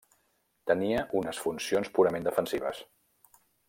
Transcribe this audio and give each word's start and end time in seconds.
Tenia 0.71 1.03
unes 1.21 1.43
funcions 1.45 1.95
purament 1.99 2.29
defensives. 2.33 2.85